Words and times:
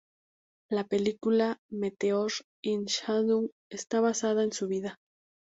La 0.71 0.83
película 0.87 1.59
"Meteor 1.69 2.31
and 2.65 2.87
Shadow" 2.87 3.51
está 3.69 4.01
basada 4.01 4.43
en 4.43 4.51
su 4.51 4.67
vida. 4.67 4.97